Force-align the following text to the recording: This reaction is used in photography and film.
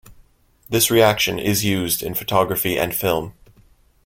This 0.67 0.89
reaction 0.89 1.37
is 1.37 1.63
used 1.63 2.01
in 2.01 2.15
photography 2.15 2.75
and 2.75 2.91
film. 2.91 3.35